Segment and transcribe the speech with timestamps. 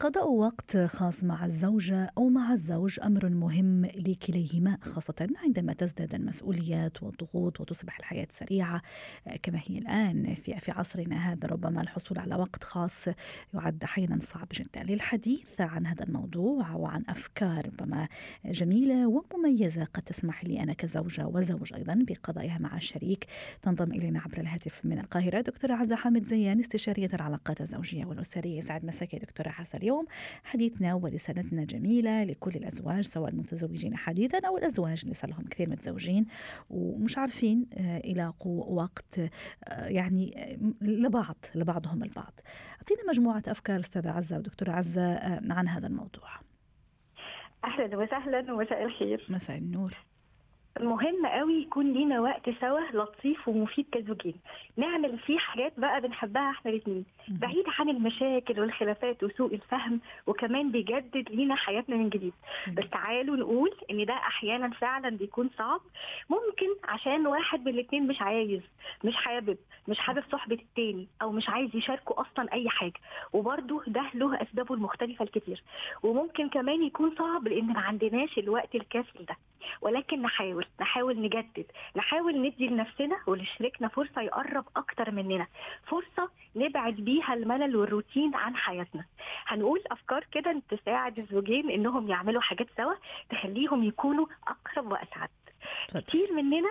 [0.00, 7.02] قضاء وقت خاص مع الزوجة أو مع الزوج أمر مهم لكليهما خاصة عندما تزداد المسؤوليات
[7.02, 8.82] والضغوط وتصبح الحياة سريعة.
[9.42, 13.04] كما هي الآن في في عصرنا هذا ربما الحصول على وقت خاص
[13.54, 14.82] يعد أحيانا صعب جدا.
[14.82, 18.08] للحديث عن هذا الموضوع وعن أفكار ربما
[18.44, 23.26] جميلة ومميزة قد تسمح لي أنا كزوجة وزوج أيضا بقضائها مع الشريك
[23.62, 25.40] تنضم إلينا عبر الهاتف من القاهرة.
[25.40, 28.60] دكتورة عزة حامد زيان استشارية العلاقات الزوجية والأسرية.
[28.60, 30.06] سعد مساك دكتورة عزة اليوم.
[30.44, 35.00] حديثنا ورسالتنا جميلة لكل الأزواج سواء المتزوجين حديثا أو الأزواج.
[35.02, 36.26] اللي صار لهم كثير متزوجين
[36.70, 42.40] ومش عارفين آه، يلاقوا وقت آه، يعني آه، لبعض لبعضهم البعض.
[42.72, 45.14] أعطينا مجموعة أفكار أستاذة عزة ودكتورة عزة
[45.52, 46.28] عن هذا الموضوع.
[47.64, 49.26] أهلا وسهلا ومساء الخير.
[49.28, 49.94] مساء النور.
[50.80, 54.34] مهم قوي يكون لينا وقت سوا لطيف ومفيد كزوجين.
[54.76, 61.30] نعمل فيه حاجات بقى بنحبها إحنا الاثنين بعيد عن المشاكل والخلافات وسوء الفهم وكمان بيجدد
[61.30, 62.32] لينا حياتنا من جديد.
[62.72, 65.80] بس تعالوا نقول إن ده أحيانا فعلا بيكون صعب.
[66.30, 68.60] ممكن عشان واحد من الاثنين مش عايز
[69.04, 73.00] مش حابب مش حابب صحبة التاني أو مش عايز يشاركه أصلا أي حاجة.
[73.32, 75.62] وبرده ده له أسبابه المختلفة الكتير.
[76.02, 79.36] وممكن كمان يكون صعب لأن ما عندناش الوقت الكافي ده
[79.80, 81.64] ولكن نحاول نحاول نجدد
[81.96, 85.46] نحاول ندي لنفسنا ولشريكنا فرصة يقرب أكتر مننا
[85.86, 89.04] فرصة نبعد بيها الملل والروتين عن حياتنا.
[89.46, 92.94] هنقول أفكار كده تساعد الزوجين إنهم يعملوا حاجات سوا
[93.30, 95.28] تخليهم يكونوا أقرب وأسعد.
[95.88, 96.70] كتير مننا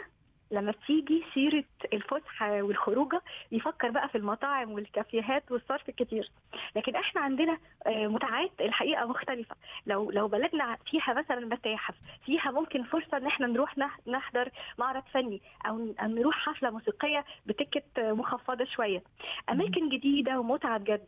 [0.51, 1.63] لما بتيجي سيرة
[1.93, 6.29] الفسحة والخروجة يفكر بقى في المطاعم والكافيهات والصرف الكتير
[6.75, 7.57] لكن إحنا عندنا
[7.87, 9.55] آه، متعات الحقيقة مختلفة.
[9.87, 11.95] لو لو بلدنا فيها مثلا متاحف
[12.25, 13.75] فيها ممكن فرصة إن إحنا نروح
[14.07, 19.03] نحضر معرض فني أو نروح حفلة موسيقية بتكت مخفضة شوية.
[19.49, 21.07] أماكن جديدة ومتعة بجد.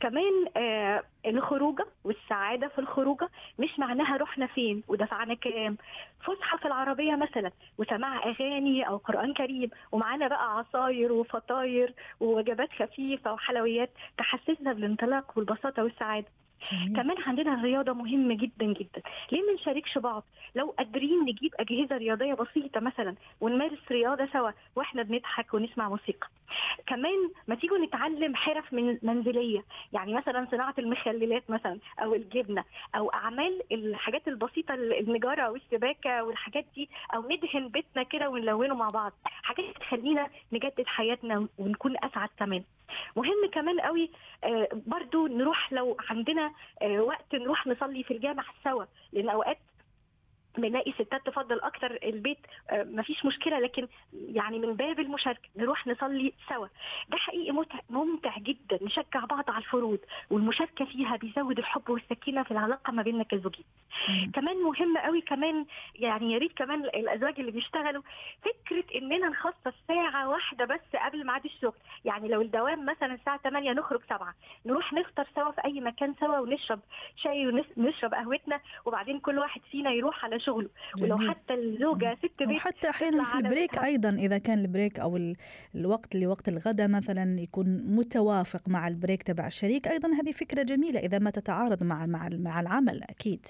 [0.00, 5.76] كمان آه الخروجة والسعادة في الخروجة مش معناها رحنا فين ودفعنا كام.
[6.20, 13.32] فسحة في العربية مثلا وسماع أغاني أو قرآن كريم ومعانا بقى عصاير وفطاير ووجبات خفيفة
[13.32, 16.26] وحلويات تحسسنا بالانطلاق والبساطة والسعادة.
[16.72, 16.96] جميل.
[16.96, 19.02] كمان عندنا الرياضة مهمة جدا جدا.
[19.32, 25.02] ليه ما نشاركش بعض؟ لو قادرين نجيب أجهزة رياضية بسيطة مثلا ونمارس رياضة سوا وإحنا
[25.02, 26.28] بنضحك ونسمع موسيقى.
[26.86, 29.64] كمان ما تيجوا نتعلم حرف من منزلية.
[29.92, 36.88] يعني مثلا صناعة المخللات مثلا أو الجبنة أو أعمال الحاجات البسيطة النجارة والسباكة والحاجات دي
[37.14, 39.12] أو ندهن بيتنا كده ونلونه مع بعض.
[39.24, 42.62] حاجات تخلينا نجدد حياتنا ونكون أسعد كمان.
[43.16, 44.10] مهم كمان قوي
[44.44, 46.52] آه برضو نروح لو عندنا
[46.82, 48.84] آه وقت نروح نصلي في الجامع سوا.
[49.12, 49.58] لأن أوقات
[50.58, 52.38] بنلاقي ستات تفضل أكتر البيت
[52.70, 56.66] آه، مفيش مشكلة لكن يعني من باب المشاركة نروح نصلي سوا.
[57.08, 59.98] ده حقيقي ممتع, ممتع جدا نشجع بعض على الفروض
[60.30, 63.64] والمشاركة فيها بيزود الحب والسكينة في العلاقة ما بيننا كزوجين.
[64.34, 68.02] كمان مهم قوي كمان يعني يا ريت كمان الأزواج اللي بيشتغلوا
[68.42, 71.74] فكرة إننا نخصص ساعة واحدة بس قبل ميعاد الشغل.
[72.04, 74.34] يعني لو الدوام مثلا الساعة 8 نخرج 7
[74.66, 76.80] نروح نفطر سوا في أي مكان سوا ونشرب
[77.16, 77.46] شاي
[77.76, 80.68] ونشرب قهوتنا وبعدين كل واحد فينا يروح على شغله
[81.00, 85.00] ولو حتى الزوجة ست بيت وحتى أحيانا في ال break أيضا إذا كان ال break
[85.00, 85.34] أو
[85.74, 90.62] الوقت اللي وقت الغداء مثلا يكون متوافق مع ال break تبع الشريك أيضا هذه فكرة
[90.62, 93.46] جميلة إذا ما تتعارض مع مع مع العمل أكيد.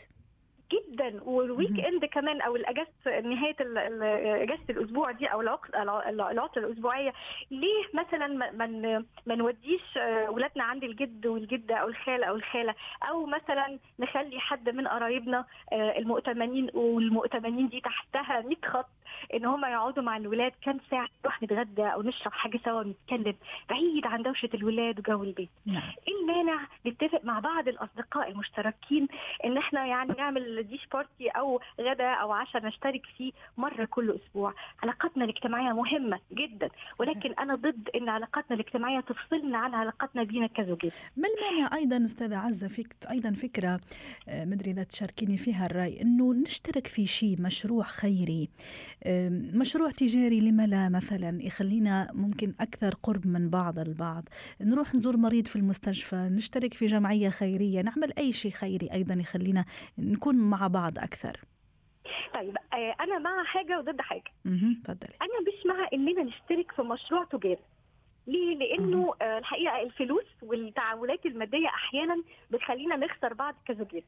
[0.72, 3.56] جدا وال weekend كمان أو الأجازة نهاية
[4.42, 7.12] أجازة الأسبوع دي أو العطله الأسبوعية.
[7.50, 12.74] ليه مثلا ما ما نوديش اولادنا عند الجد والجدة أو الخالة أو الخالة؟
[13.10, 18.86] أو مثلا نخلي حد من قرايبنا آه، المؤتمنين والمؤتمنين دي تحتها 100 خط
[19.34, 23.34] إن هم يقعدوا مع الولاد كام ساعة نروح نتغدى أو نشرب حاجة سوا ونتكلم
[23.70, 25.48] بعيد عن دوشة الولاد وجو البيت.
[25.66, 25.82] نعم.
[26.08, 29.08] إيه المانع؟ نتفق مع بعض الأصدقاء المشتركين
[29.44, 34.54] إن إحنا يعني نعمل ديش بارتي أو غدا أو عشاء نشترك فيه مرة كل أسبوع.
[34.82, 40.90] علاقاتنا الاجتماعية مهمة جدا ولكن أنا ضد إن علاقاتنا الاجتماعية تفصلنا عن علاقاتنا بينا كزوجين
[41.16, 43.80] ما المانع أيضا أستاذة عزة فيك أيضا فكرة
[44.28, 48.48] آه، مدري إذا تشاركيني فيها الرأي إنه نشترك في شيء مشروع خيري
[49.54, 54.28] مشروع تجاري لما لا مثلا يخلينا ممكن أكثر قرب من بعض البعض.
[54.60, 59.64] نروح نزور مريض في المستشفى نشترك في جمعية خيرية نعمل أي شيء خيري أيضا يخلينا
[59.98, 61.40] نكون مع بعض أكثر.
[62.34, 64.32] طيب آه، أنا مع حاجة وضد حاجة.
[64.84, 67.58] تفضلي أنا مش مع إننا نشترك في مشروع تجاري.
[68.26, 74.02] ليه؟ لأنه آه الحقيقة الفلوس والتعاملات المادية أحيانا بتخلينا نخسر بعض كزوجين.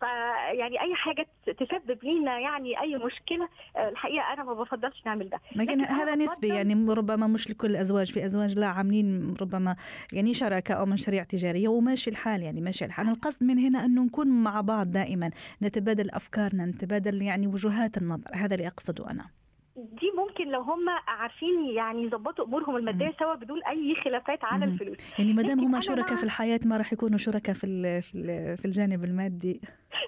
[0.00, 5.40] فيعني أي حاجة تسبب لينا يعني أي مشكلة آه الحقيقة أنا ما بفضلش نعمل ده.
[5.56, 9.76] لكن, لكن هذا نسبي يعني ربما مش لكل الأزواج في أزواج لا عاملين ربما
[10.12, 13.08] يعني شراكة أو مشاريع تجارية وماشي الحال يعني ماشي الحال.
[13.08, 15.30] القصد من هنا انه نكون مع بعض دائما
[15.62, 18.30] نتبادل أفكارنا نتبادل يعني وجهات النظر.
[18.34, 19.24] هذا اللي أقصده أنا.
[19.78, 24.64] دي ممكن لو هم عارفين يعني يظبطوا أمورهم المادية سوا بدون أي خلافات على.
[24.64, 24.96] الفلوس.
[25.18, 28.00] يعني ما دام هم شركاء في الحياة ما راح يكونوا شركاء في
[28.56, 29.60] في الجانب المادي.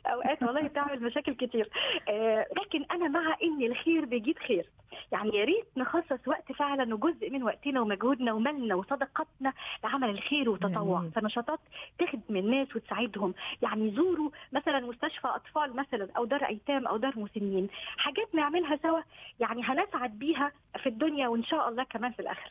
[0.06, 1.70] أوقات والله بتعمل مشاكل كتير.
[2.08, 4.66] آه لكن أنا مع إن الخير بيجيب خير.
[5.12, 9.52] يعني يا ريت نخصص وقت فعلا وجزء من وقتنا ومجهودنا ومالنا وصدقاتنا
[9.84, 11.60] لعمل الخير وتطوع فنشاطات
[11.98, 13.34] تخدم الناس وتساعدهم.
[13.62, 17.68] يعني زوروا مثلا مستشفى أطفال مثلا أو دار أيتام أو دار مسنين.
[17.96, 19.00] حاجات نعملها سوا.
[19.40, 20.52] يعني هنسعد بيها
[20.82, 22.50] في الدنيا وإن شاء الله كمان في الاخره.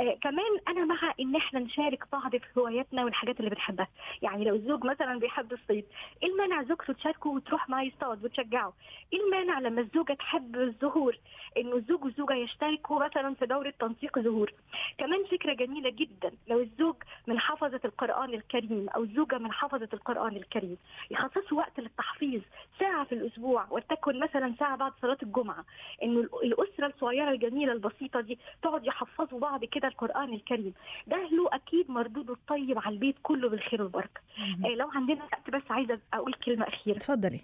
[0.00, 3.88] آه كمان أنا مع إن إحنا نشارك بعض في هواياتنا والحاجات اللي بنحبها.
[4.22, 5.84] يعني لو الزوج مثلا بيحب الصيد
[6.22, 6.28] إيه
[6.76, 8.72] زوجته تشاركه وتروح معاه يصطاد وتشجعه.
[9.12, 11.18] إيه المانع لما الزوجة تحب الزهور
[11.56, 14.52] انه الزوج والزوجة يشتركوا مثلا في دورة تنسيق زهور
[14.98, 16.32] كمان فكرة جميلة جدا.
[16.48, 16.94] لو الزوج
[17.26, 20.76] من حفظة القرآن الكريم أو الزوجة من حفظة القرآن الكريم
[21.10, 22.40] يخصصوا وقت للتحفيظ
[22.78, 25.64] ساعة في الأسبوع ولتكن مثلا ساعة بعد صلاة الجمعة.
[26.02, 30.74] انه الأسرة الصغيرة الجميلة البسيطة دي تقعد يحفظوا بعض كده القرآن الكريم.
[31.06, 31.48] ده له
[31.96, 34.20] مردوده الطيب على البيت كله بالخير والبركة.
[34.64, 36.96] آه لو عندنا وقت بس عايزة أقول كلمة أخيرة.
[36.96, 37.40] اتفضلي.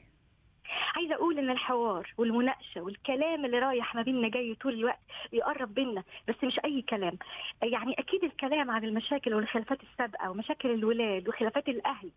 [0.97, 4.99] عايزة أقول إن الحوار والمناقشة والكلام اللي رايح ما بيننا جاي طول الوقت
[5.33, 7.19] يقرب بينا بس مش أي كلام.
[7.63, 12.11] يعني أكيد الكلام عن المشاكل والخلافات السابقة ومشاكل الولاد وخلافات الأهل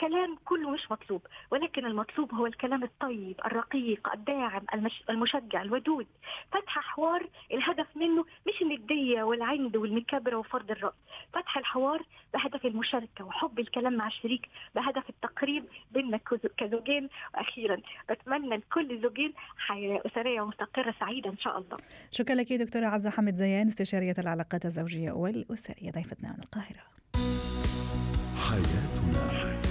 [0.00, 1.22] كلام كله مش مطلوب.
[1.50, 5.02] ولكن المطلوب هو الكلام الطيب الرقيق الداعم المش...
[5.10, 6.06] المشجع الودود.
[6.52, 10.92] فتح حوار الهدف منه مش الندية والعند والمكابرة وفرض الرأي.
[11.32, 12.02] فتح الحوار
[12.34, 16.20] بهدف المشاركة وحب الكلام مع الشريك بهدف التقريب بيننا
[16.58, 21.76] كزوجين وأخيرا بتمنى لكل زوجين حياه أسرية مستقره سعيدة إن شاء الله.
[22.10, 26.82] شكرا لك دكتورة عزة حمد زيان استشارية العلاقات الزوجية والأسرية ضيفتنا من القاهرة.
[28.36, 29.62] حياتنا